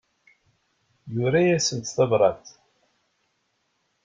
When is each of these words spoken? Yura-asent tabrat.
Yura-asent 1.13 1.87
tabrat. 1.95 2.45